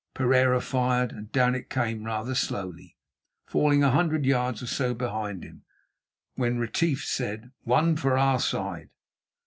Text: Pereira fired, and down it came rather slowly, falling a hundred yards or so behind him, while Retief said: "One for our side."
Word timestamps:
Pereira 0.15 0.59
fired, 0.61 1.11
and 1.11 1.31
down 1.31 1.53
it 1.53 1.69
came 1.69 2.05
rather 2.05 2.33
slowly, 2.33 2.97
falling 3.45 3.83
a 3.83 3.91
hundred 3.91 4.25
yards 4.25 4.63
or 4.63 4.65
so 4.65 4.95
behind 4.95 5.43
him, 5.43 5.61
while 6.33 6.53
Retief 6.53 7.05
said: 7.05 7.51
"One 7.65 7.95
for 7.95 8.17
our 8.17 8.39
side." 8.39 8.89